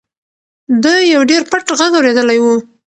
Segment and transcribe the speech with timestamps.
[0.83, 2.45] ده یو ډېر پټ غږ اورېدلی و.